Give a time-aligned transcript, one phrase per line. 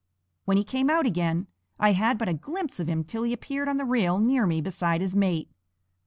[0.45, 1.45] When he came out again
[1.79, 4.59] I had but a glimpse of him till he appeared on the rail near me
[4.59, 5.51] beside his mate.